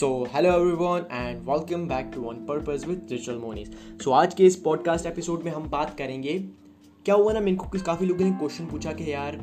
So 0.00 0.08
hello 0.34 0.50
everyone 0.50 1.02
and 1.12 1.38
welcome 1.48 1.86
back 1.88 2.10
to 2.14 2.20
one 2.20 2.36
purpose 2.48 2.84
with 2.84 2.98
digital 3.08 3.38
monies 3.38 3.70
so 4.02 4.10
आज 4.10 4.34
के 4.34 4.44
इस 4.44 4.56
podcast 4.56 5.06
episode 5.06 5.42
में 5.44 5.50
हम 5.52 5.68
बात 5.70 5.94
करेंगे, 5.98 6.38
क्या 7.06 7.14
हुआ 7.14 7.32
ना, 7.32 7.40
मेरे 7.40 7.56
को 7.56 7.78
काफ़ी 7.78 8.06
लोगों 8.06 8.24
ने 8.24 8.30
क्वेश्चन 8.30 8.66
पूछा 8.66 8.92
कि 8.92 9.12
यार 9.12 9.36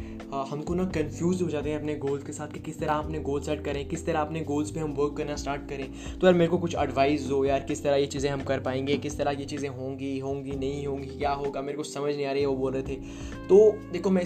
हमको 0.50 0.76
ना 0.76 0.86
कंफ्यूज 0.96 1.42
हो 1.42 1.50
जाते 1.50 1.70
हैं 1.70 1.80
अपने 1.80 1.96
गोल्स 1.96 2.24
के 2.24 2.34
साथ 2.34 2.54
कि 2.54 2.60
किस 2.60 2.80
तरह 2.80 2.94
अपने 2.94 3.20
गोल 3.20 3.42
सेट 3.42 3.64
करें, 3.66 3.88
किस 3.90 4.06
तरह 4.06 4.20
अपने 4.20 4.42
गोल्स 4.42 4.72
पे 4.72 4.80
हम 4.80 4.94
वर्क 4.94 5.16
करना 5.18 5.36
स्टार्ट 5.36 5.70
करें। 5.70 5.86
तो 6.20 6.28
यार, 6.28 6.34
मेरे 6.34 6.48
को 6.48 6.58
कुछ 6.58 6.76
एडवाइस 6.76 7.28
दो 7.28 7.44
यार, 7.46 7.60
किस 7.60 7.84
तरह 7.84 7.96
ये 7.96 8.08
चीज़ें 8.08 8.30
हम 8.32 8.44
कर 8.44 8.60
पाएँगे, 8.60 8.98
किस 8.98 9.18
तरह 9.18 9.40
ये 9.40 9.46
चीज़ें 9.46 9.70
होंगी 9.70 10.18
होंगी, 10.20 10.58
नहीं 10.58 10.86
होंगी, 10.88 11.08
क्या 11.08 11.34
होगा, 11.36 11.62
मेरे 11.62 11.78
को 11.78 11.84
समझ 11.86 12.16
नहीं 12.16 12.26
आ 12.26 12.32
रही 12.32 12.42
है, 12.42 12.48
वो 12.48 12.56
बोल 12.56 12.74
रहे 12.74 12.84
थे। 12.84 13.00
तो 13.50 13.72
देखो, 13.92 14.10
मैं 14.10 14.26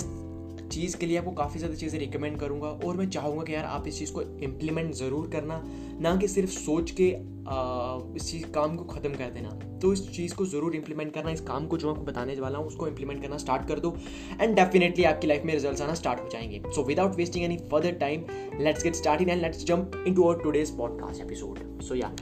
चीज़ 0.71 0.97
के 0.97 1.05
लिए 1.05 1.17
आपको 1.17 1.31
काफ़ी 1.31 1.59
ज़्यादा 1.59 1.75
चीज़ें 1.75 1.99
रिकमेंड 1.99 2.39
करूँगा 2.39 2.67
और 2.67 2.97
मैं 2.97 3.09
चाहूँगा 3.09 3.43
कि 3.43 3.53
यार 3.55 3.65
आप 3.65 3.87
इस 3.87 3.99
चीज़ 3.99 4.13
को 4.13 4.21
इम्प्लीमेंट 4.21 4.93
ज़रूर 4.93 5.29
करना 5.29 5.61
ना 6.01 6.15
कि 6.15 6.27
सिर्फ़ 6.27 6.49
सोच 6.49 6.91
के 6.91 7.11
आ, 7.41 7.99
इस 8.15 8.31
चीज़ 8.31 8.45
काम 8.45 8.75
को 8.75 8.83
ख़त्म 8.83 9.09
कर 9.09 9.29
देना। 9.29 9.49
तो 9.79 9.91
इस 9.93 10.01
चीज़ 10.11 10.35
को 10.35 10.45
ज़रूर 10.45 10.75
इंप्लीमेंट 10.75 11.13
करना 11.13 11.31
इस 11.31 11.41
काम 11.41 11.67
को 11.67 11.77
जो 11.77 11.89
आपको 11.91 12.03
बताने 12.03 12.35
वाला 12.39 12.57
हूँ 12.57 12.67
उसको 12.67 12.87
इंप्लीमेंट 12.87 13.21
करना 13.21 13.37
स्टार्ट 13.37 13.67
कर 13.67 13.79
दो 13.79 13.95
एंड 14.41 14.55
डेफिनेटली 14.55 15.03
आपकी 15.03 15.27
लाइफ 15.27 15.45
में 15.45 15.53
रिज़ल्ट 15.53 15.81
आना 15.81 15.93
स्टार्ट 15.93 16.21
हो 16.21 16.29
जाएँगे। 16.29 16.61
So 16.65 16.83
without 16.83 17.15
wasting 17.15 17.45
any 17.45 17.57
further 17.71 17.91
time 17.91 18.25
let's 18.59 18.83
get 18.83 18.95
start 18.95 19.21
and 19.21 19.41
let's 19.41 19.63
jump 19.65 20.03
in 20.07 20.15
to 20.15 20.23
our 20.23 20.43
today's 20.43 20.77
podcast 20.77 21.21
episode 21.21 21.81
so 21.81 21.95
yeah 21.95 22.15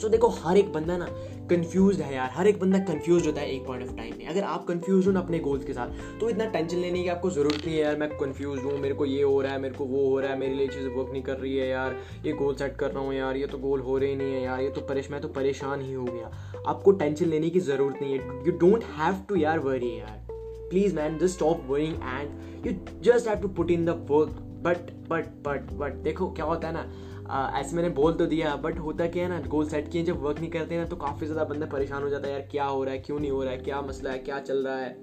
so 0.00 0.08
देखो, 0.08 0.28
हर 0.28 0.56
एक 0.56 0.72
बंदा 0.72 0.96
ना 0.96 1.06
कंफ्यूज 1.50 2.00
है 2.00 2.14
यार। 2.14 2.30
हर 2.32 2.46
एक 2.46 2.58
बंदा 2.60 2.78
कंफ्यूज 2.84 3.26
होता 3.26 3.40
है 3.40 3.50
एक 3.50 3.66
पॉइंट 3.66 3.82
ऑफ़ 3.82 3.96
टाइम 3.96 4.14
में। 4.18 4.26
अगर 4.26 4.42
आप 4.44 4.64
कंफ्यूज 4.66 5.06
हो 5.06 5.12
ना 5.12 5.20
अपने 5.20 5.38
गोल्स 5.38 5.64
के 5.64 5.72
साथ 5.72 6.20
तो 6.20 6.28
इतना 6.30 6.44
टेंशन 6.46 6.76
लेने 6.76 7.02
की 7.02 7.08
आपको 7.08 7.30
ज़रूरत 7.30 7.66
नहीं 7.66 7.74
है 7.76 7.82
यार। 7.82 7.96
मैं 7.96 8.08
कंफ्यूज 8.10 8.62
हूँ, 8.64 8.78
मेरे 8.78 8.94
को 8.94 9.06
ये 9.06 9.22
हो 9.22 9.40
रहा 9.40 9.52
है, 9.52 9.60
मेरे 9.60 9.74
को 9.74 9.84
वो 9.84 10.08
हो 10.08 10.18
रहा 10.20 10.30
है, 10.30 10.38
मेरे 10.38 10.54
लिए 10.54 10.68
चीज़ 10.68 10.86
वर्क 10.88 11.10
नहीं 11.12 11.22
कर 11.22 11.36
रही 11.36 11.56
है 11.56 11.68
यार। 11.68 11.96
ये 12.26 12.32
गोल 12.32 12.54
सेट 12.54 12.76
कर 12.76 12.90
रहा 12.90 13.02
हूँ 13.04 13.14
यार, 13.14 13.36
ये 13.36 13.46
तो 13.46 13.58
गोल 13.58 13.80
हो 13.80 13.98
रहे 13.98 14.14
नहीं 14.16 14.34
है 14.34 14.42
यार। 14.42 14.60
ये 14.60 14.70
तो 14.70 14.80
परेश, 14.80 15.10
मैं 15.10 15.20
तो 15.20 15.28
परेशान 15.30 15.80
ही 15.80 15.92
हो 15.92 16.04
गया। 16.04 16.30
आपको 16.66 16.92
टेंशन 16.92 17.26
लेने 17.26 17.50
की 17.50 17.60
ज़रूरत 17.60 18.02
नहीं 18.02 18.18
है। 18.18 18.42
यू 18.46 18.52
डोंट 18.58 18.84
हैव 18.98 19.24
टू 19.28 19.36
यार 19.36 19.58
वरी 19.58 19.98
यार। 19.98 20.26
Please 20.70 20.94
man 20.96 21.18
just 21.18 21.34
stop 21.34 21.66
worrying 21.68 21.94
and 21.94 22.66
you 22.66 22.72
just 23.04 23.28
have 23.28 23.38
to 23.38 23.48
put 23.48 23.70
in 23.70 23.84
the 23.84 24.06
work 24.10 24.40
but 24.64 24.90
but 25.08 25.26
but 25.46 25.72
but 25.78 25.94
देखो, 26.02 26.30
क्या 26.30 26.44
होता 26.44 26.68
है 26.68 26.74
ना? 26.74 26.86
ऐसे 27.30 27.76
मैंने 27.76 27.88
बोल 27.88 28.12
तो 28.12 28.26
दिया 28.26 28.56
बट 28.56 28.78
होता 28.78 29.06
क्या 29.06 29.22
है 29.22 29.28
ना 29.28 29.40
गोल 29.48 29.68
सेट 29.68 29.88
किए 29.88 30.02
जब 30.02 30.22
वर्क 30.22 30.40
नहीं 30.40 30.50
करते 30.50 30.76
ना 30.76 30.84
तो 30.84 30.96
काफ़ी 30.96 31.26
ज़्यादा 31.26 31.44
बंदा 31.44 31.66
परेशान 31.66 32.02
हो 32.02 32.08
जाता 32.08 32.26
है 32.26 32.32
यार 32.32 32.42
क्या 32.50 32.64
हो 32.64 32.84
रहा 32.84 32.94
है? 32.94 32.98
क्यों 32.98 33.20
नहीं 33.20 33.30
हो 33.30 33.42
रहा 33.42 33.52
है? 33.52 33.58
क्या 33.58 33.80
मसला 33.82 34.10
है? 34.10 34.18
क्या 34.18 34.40
चल 34.40 34.56
रहा 34.56 34.76
है? 34.76 35.02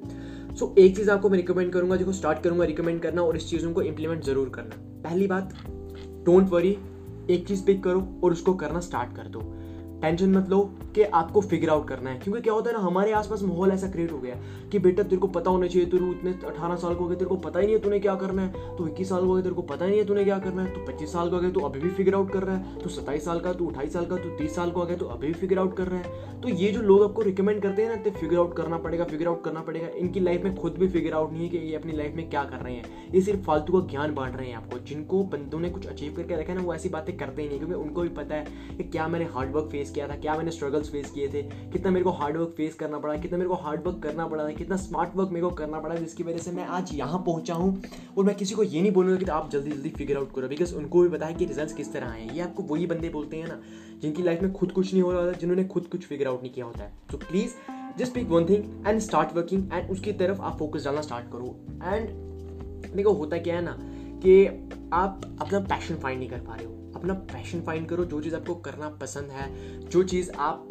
सो 0.55 0.65
so, 0.65 0.77
एक 0.77 0.95
चीज़ 0.95 1.11
आपको 1.11 1.29
मैं 1.29 1.37
रिकमेंड 1.37 1.73
करूँगा 1.73 1.95
जिसको 1.95 2.11
स्टार्ट 2.11 2.43
करूँगा 2.43 2.65
रिकमेंड 2.65 3.01
करना 3.01 3.21
और 3.21 3.37
इस 3.37 3.49
चीज़ों 3.49 3.73
को 3.73 3.81
इम्प्लीमेंट 3.81 4.23
ज़रूर 4.23 4.49
करना। 4.49 4.75
पहली 5.09 5.27
बात 5.27 5.53
डोंट 6.25 6.49
वरी 6.49 6.77
एक 7.29 7.47
चीज़ 7.47 7.65
पिक 7.65 7.83
करो 7.83 8.07
और 8.23 8.31
उसको 8.31 8.53
करना 8.53 8.79
स्टार्ट 8.79 9.15
कर 9.15 9.27
दो। 9.27 9.39
टेंशन 10.01 10.29
मत 10.29 10.49
लो 10.49 10.59
कि 10.95 11.03
आपको 11.03 11.41
फिगर 11.41 11.69
आउट 11.69 11.87
करना 11.87 12.09
है। 12.09 12.19
क्योंकि 12.19 12.41
क्या 12.41 12.53
होता 12.53 12.69
है 12.69 12.75
ना, 12.77 12.81
हमारे 12.81 13.11
आसपास 13.11 13.41
माहौल 13.43 13.71
ऐसा 13.71 13.87
क्रिएट 13.87 14.11
हो 14.11 14.17
गया 14.17 14.35
कि 14.71 14.79
बेटा 14.79 15.03
तेरे 15.03 15.17
को 15.17 15.27
पता 15.27 15.51
होना 15.51 15.67
चाहिए 15.67 15.87
तू 15.89 15.97
इतने 16.11 16.31
अठारह 16.47 16.75
साल 16.75 16.95
को 16.95 17.03
हो 17.03 17.09
गए, 17.09 17.15
तेरे 17.15 17.29
को 17.29 17.35
पता 17.37 17.59
ही 17.59 17.65
नहीं 17.65 17.75
है 17.75 17.81
तूने 17.81 17.99
क्या 17.99 18.15
करना 18.15 18.41
है। 18.41 18.75
तो 18.77 18.87
इक्कीस 18.87 19.09
साल 19.09 19.21
को 19.21 19.27
हो 19.27 19.35
गए, 19.35 19.41
तेरे 19.41 19.55
को 19.55 19.61
पता 19.61 19.85
ही 19.85 19.91
नहीं 19.91 19.99
है 20.01 20.07
तूने 20.07 20.23
क्या 20.23 20.37
करना 20.39 20.63
है। 20.63 20.73
तो 20.73 20.85
पच्चीस 20.87 21.13
साल 21.13 21.29
को 21.29 21.35
हो 21.35 21.41
गए 21.41 21.51
तो 21.51 21.59
अभी 21.59 21.79
भी 21.79 21.89
फिगर 21.89 22.15
आउट 22.15 22.31
कर 22.31 22.43
रहा 22.43 22.57
है। 22.57 22.79
तो 22.79 22.89
सत्ताईस 22.89 23.25
साल 23.25 23.39
का, 23.39 23.53
तू 23.53 23.67
अठाईस 23.67 23.93
साल 23.93 24.05
का, 24.05 24.15
तू 24.15 24.29
तीस 24.37 24.55
साल 24.55 24.71
को 24.71 24.81
आ 24.81 24.85
गया 24.85 24.97
तो 24.97 25.05
अभी 25.07 25.27
भी 25.27 25.33
फिगर 25.33 25.59
आउट 25.59 25.75
कर 25.77 25.87
रहा 25.87 25.99
है। 25.99 26.41
तो 26.41 26.49
ये 26.49 26.71
जो 26.71 26.81
लोग 26.81 27.03
आपको 27.03 27.21
रिकमेंड 27.21 27.61
करते 27.61 27.81
हैं 27.81 27.89
ना 27.89 27.95
तो 27.95 28.11
फिगर 28.11 28.37
आउट 28.37 28.55
करना 28.55 28.77
पड़ेगा 28.77 29.03
फिगर 29.03 29.27
आउट 29.27 29.43
करना 29.43 29.59
पड़ेगा। 29.61 29.87
इनकी 29.97 30.19
लाइफ 30.19 30.43
में 30.43 30.55
खुद 30.55 30.75
भी 30.79 30.87
फिगर 30.87 31.13
आउट 31.13 31.31
नहीं 31.31 31.43
है 31.43 31.49
कि 31.49 31.57
ये 31.57 31.75
अपनी 31.75 31.91
लाइफ 31.91 32.15
में 32.15 32.29
क्या 32.29 32.43
कर 32.43 32.57
रहे 32.57 32.73
हैं। 32.73 33.11
ये 33.13 33.21
सिर्फ़ 33.21 33.41
फालतू 33.41 33.73
का 33.73 33.87
ज्ञान 33.87 34.15
बांट 34.15 34.37
रहे 34.37 34.47
हैं 34.47 34.55
आपको। 34.55 34.79
जिनको 34.79 35.23
बंदों 35.25 35.59
ने 35.59 35.69
कुछ 35.69 35.87
अचीव 35.87 36.13
करके 36.17 36.35
रखा 36.35 36.51
है 36.53 36.57
ना, 36.57 36.65
वो 36.65 36.73
ऐसी 36.73 36.89
बातें 36.89 37.15
करते 37.17 37.41
ही 37.41 37.47
नहीं 37.49 37.59
क्योंकि 37.59 37.75
उनको 37.75 38.01
भी 38.01 38.09
पता 38.09 38.35
है 38.35 38.75
कि 38.77 38.83
क्या 38.83 39.07
मैंने 39.07 39.25
हार्डवर्क 39.25 39.69
फेस 39.71 39.90
किया 39.91 40.07
था, 40.07 40.15
क्या 40.15 40.35
मैंने 40.37 40.51
स्ट्रगल्स 40.51 40.89
फेस 40.89 41.09
किए 41.11 41.27
थे, 41.27 41.41
कितना 41.71 41.91
मेरे 41.91 42.03
को 42.03 42.11
हार्ड 42.11 42.37
वर्क 42.37 42.53
फेस 42.57 42.75
करना 42.75 42.99
पड़ा, 42.99 43.15
कितना 43.17 43.37
मेरे 43.37 43.49
को 43.49 43.55
हार्ड 43.55 43.87
वर्क 43.87 43.99
करना 44.03 44.27
पड़ा 44.27 44.43
था 44.43 44.51
कितना 44.51 44.77
स्मार्ट 44.77 45.15
वर्क 45.15 45.29
मेरे 45.29 45.45
को 45.45 45.51
करना 45.55 45.79
पड़ा, 45.79 45.95
जिसकी 45.95 46.23
वजह 46.23 46.37
से 46.37 46.51
मैं 46.51 46.65
आज 46.69 46.93
यहाँ 46.93 47.23
पहुँचा 47.25 47.53
हूँ। 47.53 47.83
और 48.17 48.25
मैं 48.25 48.35
किसी 48.35 48.55
को 48.55 48.63
ये 48.63 48.81
नहीं 48.81 48.91
बोलूँगा 48.91 49.17
कि 49.17 49.31
आप 49.31 49.49
जल्दी 49.51 49.71
जल्दी 49.71 49.89
फिगर 49.89 50.17
आउट 50.17 50.33
करो 50.35 50.47
बिकॉज़ 50.47 50.75
उनको 50.75 51.01
भी 51.01 51.17
है 51.23 51.33
कि 51.33 51.45
रिज़ल्ट 51.45 51.75
किस 51.77 51.93
तरह 51.93 52.07
आए 52.07 52.27
ये 52.29 52.41
आपको 52.41 52.63
वही 52.63 52.85
बंदे 52.85 53.09
बोलते 53.09 53.37
हैं 53.37 53.47
ना, 53.47 53.59
जिनकी 54.01 54.23
लाइफ 54.23 54.41
में 54.41 54.51
खुद 54.53 54.71
कुछ 54.71 54.93
नहीं 54.93 55.03
हो 55.03 55.11
रहा 55.11 55.21
होता, 55.21 55.37
जिन्होंने 55.39 55.63
खुद 55.65 55.85
कुछ 55.85 56.05
फिगर 56.05 56.27
आउट 56.27 56.41
नहीं 56.41 56.51
किया 56.51 56.65
होता 56.65 56.83
है। 56.83 56.91
तो 57.11 57.17
please 57.19 57.53
just 57.97 58.13
pick 58.13 58.27
one 58.29 58.45
thing 58.45 58.87
and 58.87 58.99
start 59.01 59.35
working 59.35 59.71
and 59.73 59.89
उसकी 59.91 60.13
तरफ़ 60.13 60.41
आप 60.41 60.57
फोकस 60.59 60.85
डालना 60.85 61.01
स्टार्ट 61.01 61.31
करो। 61.31 61.55
एंड 61.83 62.95
देखो 62.95 63.13
होता 63.13 63.37
क्या 63.37 63.55
है 63.55 63.61
ना, 63.61 63.77
कि 64.23 64.45
आप 64.93 65.37
अपना 65.41 65.59
पैशन 65.59 65.95
फाइंड 65.95 66.19
नहीं 66.19 66.29
कर 66.29 66.39
पा 66.39 66.55
रहे 66.55 66.65
हो। 66.65 66.91
अपना 66.95 67.13
पैशन 67.13 67.61
फाइंड 67.61 67.87
करो, 67.89 68.05
जो 68.05 68.21
चीज़ 68.21 68.35
आपको 68.35 68.55
करना 68.55 68.89
पसंद 68.89 69.29
है, 69.31 69.45
जो 69.89 70.03
चीज़ 70.03 70.31
आप 70.31 70.67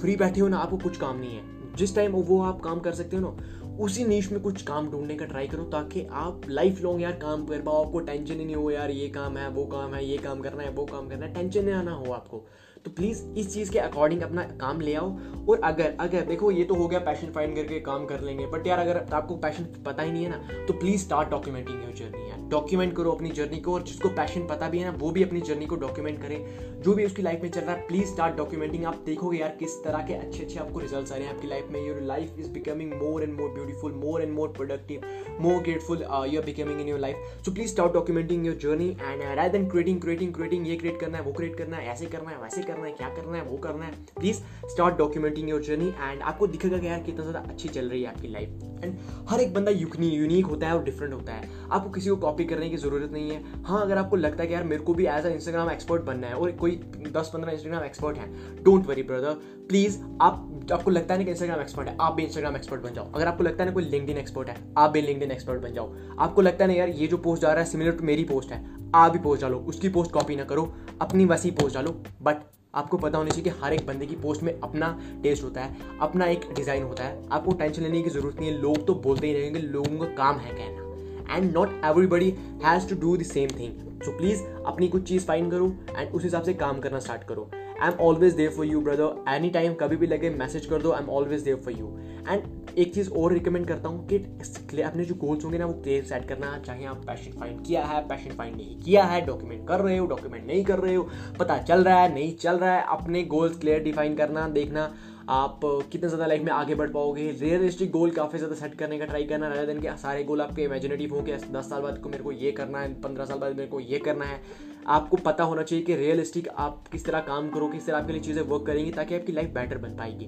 फ्री 0.00 0.16
बैठे 0.16 0.40
हो 0.40 0.48
ना, 0.48 0.58
आपको 0.58 0.76
कुछ 0.76 0.96
काम 0.96 1.18
नहीं 1.18 1.36
है। 1.36 1.74
जिस 1.76 1.94
टाइम 1.96 2.12
वो 2.12 2.42
आप 2.42 2.60
काम 2.60 2.80
कर 2.80 2.92
सकते 2.92 3.16
हो 3.16 3.22
ना, 3.22 3.36
उसी 3.80 4.04
नीच 4.04 4.32
में 4.32 4.40
कुछ 4.40 4.62
काम 4.62 4.90
ढूँढने 4.90 5.14
का 5.14 5.24
ट्राई 5.24 5.48
करो, 5.48 5.64
ताकि 5.64 6.06
आप 6.12 6.42
लाइफ 6.48 6.80
लॉन्ग 6.80 7.02
यार 7.02 7.12
काम 7.12 7.46
कर 7.46 7.62
पाओ। 7.62 7.84
आपको 7.84 8.00
टेंशन 8.00 8.34
ही 8.34 8.44
नहीं 8.44 8.56
हो, 8.56 8.70
यार, 8.70 8.90
ये 8.90 9.08
काम 9.08 9.36
है, 9.36 9.48
वो 9.48 9.64
काम 9.66 9.94
है, 9.94 10.04
ये 10.04 10.18
काम 10.18 10.40
करना 10.40 10.62
है, 10.62 10.70
वो 10.70 10.84
काम 10.86 11.08
करना 11.08 11.26
है। 11.26 11.34
टेंशन 11.34 11.64
नहीं 11.64 11.74
आना 11.74 11.92
हो 11.92 12.12
आपको। 12.12 12.46
तो 12.84 12.90
प्लीज़ 12.90 13.22
इस 13.38 13.52
चीज़ 13.54 13.70
के 13.72 13.78
अकॉर्डिंग 13.78 14.22
अपना 14.22 14.42
काम 14.60 14.80
ले 14.80 14.94
आओ। 14.94 15.08
और 15.48 15.60
अगर 15.64 15.96
अगर, 16.00 16.20
देखो, 16.20 16.50
ये 16.50 16.64
तो 16.64 16.74
हो 16.74 16.86
गया 16.88 16.98
पैशन 17.00 17.30
फाइंड 17.32 17.54
करके 17.56 17.80
काम 17.80 18.04
कर 18.06 18.20
लेंगे। 18.20 18.46
बट 18.46 18.66
यार, 18.66 18.78
अगर 18.78 19.04
आपको 19.12 19.36
पैशन 19.36 19.64
पता 19.86 20.02
ही 20.02 20.12
नहीं 20.12 20.24
है 20.24 20.30
ना 20.30 20.64
तो 20.66 20.72
please 20.72 21.00
start 21.00 21.28
documenting 21.28 21.82
your 21.82 21.92
journey 21.94 22.28
यार। 22.30 22.38
डॉक्यूमेंट 22.50 22.96
करो 22.96 23.10
अपनी 23.12 23.30
जर्नी 23.30 23.58
को, 23.60 23.74
और 23.74 23.82
जिसको 23.82 24.08
पैशन 24.08 24.46
पता 24.46 24.68
भी 24.68 24.78
है 24.78 24.84
ना, 24.84 24.96
वो 24.98 25.10
भी 25.10 25.22
अपनी 25.22 25.40
जर्नी 25.40 25.66
को 25.66 25.76
डॉक्यूमेंट 25.76 26.20
करें। 26.22 26.82
जो 26.82 26.94
भी 26.94 27.04
उसकी 27.04 27.22
लाइफ 27.22 27.42
में 27.42 27.50
चल 27.50 27.60
रहा 27.60 27.74
है 27.74 27.86
प्लीज़ 27.86 28.06
स्टार्ट 28.06 28.36
डॉक्यूमेंटिंग 28.36 28.84
आप 28.84 29.02
देखोगे 29.06 29.38
यार, 29.38 29.56
किस 29.58 29.76
तरह 29.84 30.06
के 30.06 30.14
अच्छे 30.14 30.42
अच्छे 30.44 30.58
आपको 30.60 30.78
रिज़ल्ट 30.78 31.12
आ 31.12 31.14
रहे 31.14 31.26
हैं 31.26 31.34
आपकी 31.34 31.48
लाइफ 31.48 31.68
में। 31.70 31.86
Your 31.86 32.00
life 32.02 32.38
is 32.38 32.50
becoming 32.50 32.92
more 32.92 33.22
and 33.22 33.34
more 33.40 33.50
beautiful 33.50 33.92
more 33.94 34.22
and 34.22 34.32
more 34.32 34.48
productive 34.48 35.02
more 35.40 35.62
grateful 35.62 36.02
you 36.02 36.40
are 36.40 36.46
becoming 36.46 36.80
in 36.80 36.88
your 36.88 37.00
life 37.00 37.44
so 37.44 37.52
please 37.52 37.70
start 37.70 37.92
documenting 37.92 38.46
your 38.46 38.56
journey 38.62 38.88
and 38.90 39.22
rather 39.22 39.48
than 39.48 39.68
creating 39.70 40.00
creating 40.00 40.34
creating 40.34 40.68
ये 40.68 40.76
create 40.76 41.00
करना 41.00 41.18
है, 41.18 41.24
वो 41.24 41.32
create 41.32 41.56
करना 41.56 41.76
है, 41.76 41.88
ऐसे 41.88 42.06
करना 42.06 42.30
है, 42.30 42.42
वैसे 42.42 42.62
करना 42.70 42.86
है, 42.86 42.92
क्या 42.92 43.08
करना 43.10 43.36
है, 43.36 43.42
वो 43.44 43.56
करना 43.58 43.84
है। 43.84 43.92
Please 44.18 44.40
start 44.68 44.98
documenting 44.98 45.48
your 45.50 45.62
journey 45.62 45.88
and 45.90 46.22
आपको 46.22 46.46
दिखेगा 46.48 46.78
कि 46.78 46.86
यार 46.86 47.00
कितना 47.02 47.22
ज़्यादा 47.22 47.48
अच्छी 47.48 47.68
चल 47.68 47.88
रही 47.88 48.02
है 48.02 48.08
आपकी 48.08 48.28
लाइफ 48.28 48.84
एंड 48.84 48.98
हर 49.28 49.40
एक 49.40 49.54
बंदा 49.54 49.70
यूनिक 49.72 50.46
होता 50.46 50.66
है 50.66 50.74
और 50.74 50.84
डिफरेंट 50.84 51.12
होता 51.14 51.32
है। 51.32 51.48
आपको 51.62 51.90
किसी 51.90 52.10
को 52.10 52.16
कॉपी 52.18 52.44
करने 52.44 52.68
की 52.70 52.76
ज़रूरत 52.78 53.12
नहीं 53.12 53.30
है। 53.30 53.62
हाँ 53.64 53.80
अगर 53.82 53.98
आपको 53.98 54.16
लगता 54.16 54.42
है 54.42 54.48
कि 54.48 54.54
यार 54.54 54.64
मेरे 54.64 54.82
को 54.82 54.94
भी 54.94 55.06
एज 55.08 55.26
अ 55.26 55.30
इंस्टाग्राम 55.30 55.70
एक्सपर्ट 55.70 56.02
बनना 56.02 56.26
है 56.26 56.34
और 56.34 56.52
कोई 56.52 56.76
दस 57.08 57.30
पंद्रह 57.34 57.52
इंस्टाग्राम 57.52 57.84
एक्सपर्ट 57.84 58.18
है 58.18 58.62
डोंट 58.64 58.86
वरी 58.86 59.02
ब्रदर 59.02 59.34
प्लीज़ 59.68 59.98
आप, 60.20 60.66
आपको 60.72 60.90
लगता 60.90 61.14
है 61.14 61.20
ना 61.20 61.24
कि 61.24 61.30
इंस्टाग्राम 61.30 61.60
एक्सपर्ट 61.60 61.88
है, 61.88 61.96
आप 62.00 62.14
भी 62.14 62.22
इंस्टाग्राम 62.22 62.56
एक्सपर्ट 62.56 62.82
बन 62.82 62.94
जाओ। 62.94 63.12
अगर 63.12 63.26
आपको 63.28 63.44
लगता 63.44 63.62
है 63.62 63.68
ना 63.68 63.74
कोई 63.74 63.84
लिंकड 63.84 64.18
एक्सपर्ट 64.18 64.48
है, 64.48 64.56
आप 64.78 64.90
भी 64.90 65.00
लिंकड 65.02 65.30
एक्सपर्ट 65.32 65.62
बन 65.62 65.74
जाओ। 65.74 65.94
आपको 66.18 66.42
लगता 66.42 66.64
है 66.64 66.70
ना 66.70 66.76
यार 66.76 66.88
ये 66.90 67.06
जो 67.06 67.16
पोस्ट 67.18 67.42
जा 67.42 67.52
रहा 67.52 67.64
है 67.64 67.70
सिमिलर 67.70 67.92
टू 67.92 68.04
मेरी 68.04 68.24
पोस्ट 68.24 68.52
है, 68.52 68.64
आप 68.94 69.12
भी 69.12 69.18
पोस्ट 69.18 69.42
डालो। 69.42 69.58
उसकी 69.68 69.88
पोस्ट 69.88 70.12
कॉपी 70.12 70.36
ना 70.36 70.44
करो, 70.44 70.72
अपनी 71.00 71.24
वैसी 71.24 71.50
पोस्ट 71.52 71.74
डालो। 71.74 71.90
बट 72.22 72.42
आपको 72.74 72.96
पता 72.96 73.18
होना 73.18 73.30
चाहिए 73.30 73.44
कि 73.44 73.58
हर 73.62 73.72
एक 73.72 73.86
बंदे 73.86 74.06
की 74.06 74.16
पोस्ट 74.16 74.42
में 74.42 74.52
अपना 74.54 74.88
टेस्ट 75.22 75.44
होता 75.44 75.60
है, 75.60 75.76
अपना 76.00 76.26
एक 76.26 76.44
डिज़ाइन 76.54 76.82
होता 76.82 77.04
है। 77.04 77.28
आपको 77.30 77.52
टेंशन 77.52 77.82
लेने 77.82 78.02
की 78.02 78.10
ज़रूरत 78.10 78.38
नहीं 78.40 78.50
है, 78.50 78.60
लोग 78.60 78.86
तो 78.86 78.94
बोलते 78.96 79.26
ही 79.26 79.32
रहेंगे, 79.34 79.58
लोगों 79.60 79.98
का 79.98 80.06
काम 80.16 80.38
है 80.38 80.54
कहना। 80.54 81.34
And 81.34 81.52
not 81.54 81.80
everybody 81.84 82.30
has 82.64 82.88
to 82.88 82.96
do 83.00 83.16
the 83.16 83.22
same 83.22 83.50
thing 83.58 84.02
so 84.02 84.16
please 84.18 84.42
अपनी 84.66 84.88
कुछ 84.88 85.02
चीज़ 85.08 85.26
फाइन 85.26 85.50
करो 85.50 85.72
एंड 85.90 86.12
उस 86.12 86.22
हिसाब 86.24 86.42
से 86.42 86.54
काम 86.54 86.80
करना 86.80 86.98
स्टार्ट 86.98 87.24
करो। 87.24 87.50
I 87.82 87.88
am 87.88 87.98
always 88.00 88.34
there 88.34 88.50
for 88.50 88.66
you 88.66 88.80
brother 88.80 89.24
any 89.34 89.50
time 89.50 89.74
कभी 89.74 89.96
भी 89.96 90.06
लगे 90.06 90.30
मैसेज 90.30 90.66
कर 90.66 90.82
दो 90.82 90.92
I 90.92 91.02
am 91.02 91.10
always 91.10 91.42
there 91.42 91.56
for 91.56 91.74
you 91.74 91.96
and 92.28 92.42
एक 92.78 92.92
चीज़ 92.94 93.10
और 93.10 93.32
रिकमेंड 93.32 93.66
करता 93.68 93.88
हूँ 93.88 94.06
कि 94.08 94.82
अपने 94.82 95.04
जो 95.04 95.14
गोल्स 95.14 95.44
होंगे 95.44 95.58
ना, 95.58 95.66
वो 95.66 95.72
क्लियर 95.74 96.04
सेट 96.04 96.28
करना, 96.28 96.58
चाहे 96.66 96.84
आप 96.86 97.04
पैशन 97.06 97.38
फाइंड 97.40 97.64
किया 97.66 97.84
है 97.84 98.00
पैशन 98.08 98.36
फाइंड 98.36 98.56
नहीं 98.56 98.78
किया 98.80 99.04
है 99.04 99.20
डॉक्यूमेंट 99.26 99.66
कर 99.68 99.80
रहे 99.80 99.96
हो 99.96 100.06
डॉक्यूमेंट 100.06 100.46
नहीं 100.46 100.64
कर 100.64 100.78
रहे 100.78 100.94
हो, 100.94 101.08
पता 101.38 101.58
चल 101.60 101.84
रहा 101.84 102.00
है, 102.00 102.12
नहीं 102.14 102.36
चल 102.36 102.58
रहा 102.58 102.74
है, 102.74 102.84
अपने 102.90 103.22
गोल्स 103.26 103.58
क्लियर 103.58 103.82
डिफाइन 103.82 104.14
करना, 104.16 104.48
देखना, 104.50 104.92
आप 105.28 105.60
कितने 105.92 106.08
ज़्यादा 106.08 106.26
लाइफ 106.26 106.42
में 106.42 106.52
आगे 106.52 106.74
बढ़ 106.74 106.90
पाओगे। 106.90 107.30
रियलिस्टिक 107.40 107.90
गोल 107.90 108.10
काफ़ी 108.10 108.38
ज़्यादा 108.38 108.54
सेट 108.56 108.74
करने 108.74 108.98
का 108.98 109.04
ट्राई 109.06 109.24
करना 109.24 109.48
रहे 109.48 109.66
दिन 109.66 109.80
के 109.80 109.96
सारे 109.98 110.24
गोल 110.24 110.40
आपके 110.40 110.62
इमेजिनेटिव 110.62 111.14
हो 111.14 111.22
कि 111.22 111.32
दस 111.32 111.70
साल 111.70 111.82
बाद 111.82 111.98
को 111.98 112.08
मेरे 112.08 112.24
को 112.24 112.32
ये 112.32 112.52
करना 112.52 112.78
है, 112.78 112.94
पंद्रह 113.02 113.24
साल 113.24 113.38
बाद 113.38 113.56
मेरे 113.56 113.68
को 113.68 113.80
ये 113.80 113.98
करना 113.98 114.24
है। 114.24 114.40
आपको 114.86 115.16
पता 115.16 115.44
होना 115.44 115.62
चाहिए 115.62 115.84
कि 115.84 115.94
रियलिस्टिक 115.96 116.48
आप 116.48 116.84
किस 116.92 117.04
तरह 117.04 117.20
काम 117.20 117.48
करो 117.50 117.68
किस 117.68 117.86
तरह 117.86 117.98
आपके 117.98 118.12
लिए 118.12 118.22
चीज़ें 118.22 118.42
वर्क 118.42 118.66
करेंगी 118.66 118.90
ताकि 118.90 119.14
आपकी 119.14 119.32
लाइफ 119.32 119.50
बेटर 119.50 119.78
बन 119.78 119.96
पाएगी। 119.96 120.24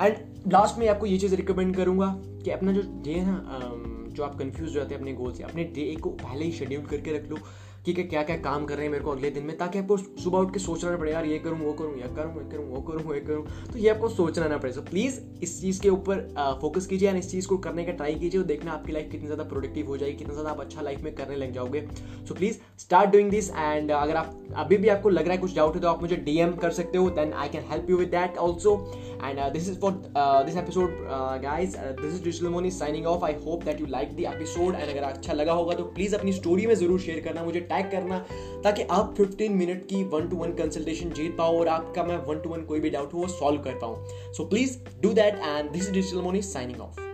एंड 0.00 0.52
लास्ट 0.52 0.78
में 0.78 0.88
आपको 0.88 1.06
ये 1.06 1.18
चीज़ 1.18 1.34
रिकमेंड 1.34 1.76
करूँगा 1.76 2.06
कि 2.44 2.50
अपना 2.50 2.72
जो 2.72 2.82
डे 3.04 3.12
है 3.12 3.26
ना 3.26 3.70
जो 4.08 4.24
आप 4.24 4.38
कन्फ्यूज़ 4.38 4.70
हो 4.70 4.74
जाते 4.74 4.94
हैं 4.94 5.00
अपने 5.00 5.12
गोल 5.12 5.32
से, 5.32 5.42
अपने 5.42 5.64
डे 5.64 5.94
को 5.96 6.10
पहले 6.10 6.44
ही 6.44 6.52
शेड्यूल 6.52 6.84
करके 6.86 7.16
रख 7.18 7.30
लो। 7.30 7.36
कि 7.92 8.02
क्या 8.04 8.22
क्या 8.22 8.36
काम 8.42 8.64
कर 8.66 8.74
रहे 8.74 8.84
हैं 8.84 8.92
मेरे 8.92 9.04
को 9.04 9.10
अगले 9.10 9.30
दिन 9.30 9.44
में, 9.44 9.56
ताकि 9.58 9.78
आपको 9.78 9.96
सुबह 9.96 10.38
उठ 10.38 10.52
के 10.52 10.58
सोचना 10.58 10.90
ना 10.90 10.96
पड़े, 10.96 11.12
यार 11.12 11.26
ये 11.26 11.38
करूँ, 11.38 11.58
वो 11.58 11.72
करूँ, 11.72 11.96
ये 11.96 12.08
करूँ 12.16 12.42
ये 12.42 12.48
करूँ, 12.50 12.66
वो 12.70 12.80
करूँ, 12.82 13.14
ये 13.14 13.20
करूँ। 13.20 13.46
तो 13.72 13.78
ये 13.78 13.88
आपको 13.90 14.08
सोचना 14.08 14.48
ना 14.48 14.58
पड़े। 14.58 14.72
सो 14.72 14.82
प्लीज़ 14.82 15.20
इस 15.42 15.60
चीज़ 15.60 15.80
के 15.82 15.88
ऊपर 15.90 16.20
फोकस 16.60 16.86
कीजिए 16.86 17.08
एंड 17.08 17.18
इस 17.18 17.30
चीज़ 17.30 17.48
को 17.48 17.58
करने 17.66 17.84
का 17.84 17.92
ट्राई 17.92 18.14
कीजिए 18.14 18.40
और 18.40 18.46
देखना 18.46 18.72
आपकी 18.72 18.92
लाइफ 18.92 19.10
कितनी 19.10 19.26
ज़्यादा 19.26 19.44
प्रोडक्टिव 19.44 19.88
हो 19.88 19.96
जाएगी, 19.96 20.16
कितना 20.16 20.34
ज़्यादा 20.34 20.50
आप 20.50 20.60
अच्छा 20.60 20.82
लाइफ 20.82 21.02
में 21.02 21.14
करने 21.14 21.36
लग 21.36 21.52
जाओगे। 21.52 21.86
So 22.28 22.34
please 22.34 22.58
start 22.78 23.10
doing 23.10 23.30
this 23.30 23.50
and 23.50 23.90
अगर 23.92 24.16
आप, 24.16 24.38
अभी 24.56 24.76
भी 24.76 24.88
आपको 24.88 25.08
लग 25.08 25.24
रहा 25.24 25.34
है 25.34 25.40
कुछ 25.40 25.54
डाउट 25.56 25.74
है 25.74 25.80
तो 25.80 25.88
आप 25.88 26.02
मुझे 26.02 26.16
डीएम 26.26 26.52
कर 26.56 26.70
सकते 26.72 26.98
हो 26.98 27.10
then 27.10 27.32
I 27.32 27.48
can 27.48 27.64
help 27.70 27.90
you 27.90 27.96
with 27.96 28.08
that 28.10 28.36
also 28.38 28.74
and 29.16 29.40
this 29.52 29.68
is 29.68 29.78
for 29.80 29.92
this 30.46 30.56
episode 30.56 30.98
guys 31.42 31.76
this 31.76 32.14
is 32.14 32.22
digital 32.24 32.48
money 32.48 32.70
signing 32.72 33.06
off 33.06 33.24
I 33.24 33.34
hope 33.46 33.64
that 33.64 33.80
you 33.80 33.86
like 33.90 34.16
the 34.16 34.20
episode 34.34 34.74
and 34.74 34.88
अगर 34.88 35.02
अच्छा 35.02 35.32
लगा 35.32 35.52
होगा 35.52 35.74
तो 35.74 35.84
प्लीज़ 35.94 36.16
अपनी 36.16 36.32
story 36.32 36.66
में 36.66 36.74
ज़रूर 36.74 37.00
share 37.00 37.20
करना, 37.20 37.44
मुझे 37.44 37.60
टैग 37.76 37.90
करना, 37.90 38.18
ताकि 38.64 38.82
आप 38.82 39.14
15 39.16 39.50
मिनट 39.50 39.86
की 39.86 40.02
वन 40.04 40.28
टू 40.28 40.36
वन 40.36 40.52
कंसल्टेशन 40.52 41.10
जीत 41.10 41.36
पाओ 41.36 41.58
और 41.58 41.68
आपका 41.68 42.04
मैं 42.04 42.16
वन 42.16 42.40
टू 42.40 42.50
वन 42.50 42.64
कोई 42.64 42.80
भी 42.80 42.90
डाउट 42.90 43.14
हो, 43.14 43.18
वो 43.18 43.28
सॉल्व 43.28 43.62
कर 43.62 43.78
पाऊँ। 43.78 44.32
So 44.32 44.44
please 44.44 44.78
do 45.02 45.12
that 45.12 45.34
and 45.34 45.70
this 45.70 45.90
digital 45.90 46.22
money 46.22 46.42
signing 46.42 46.80
off 46.80 47.05